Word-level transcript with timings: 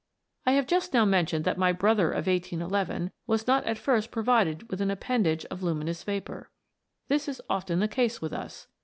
I 0.47 0.53
have 0.53 0.65
just 0.65 0.95
now 0.95 1.05
mentioned 1.05 1.45
that 1.45 1.59
my 1.59 1.71
brother 1.71 2.09
of 2.09 2.25
1811 2.25 3.11
was 3.27 3.45
not 3.45 3.63
at 3.65 3.77
first 3.77 4.09
provided 4.09 4.67
with 4.67 4.81
an 4.81 4.89
appendage 4.89 5.45
of 5.51 5.61
luminous 5.61 6.01
vapour. 6.01 6.49
This 7.07 7.27
is 7.27 7.39
often 7.47 7.81
the 7.81 7.87
case 7.87 8.19
with 8.19 8.33
us. 8.33 8.65